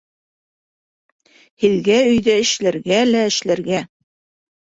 Һеҙгә 1.65 1.99
өйҙә 2.11 2.37
эшләргә 2.45 3.01
лә 3.11 3.21
эшләргә 3.33 3.83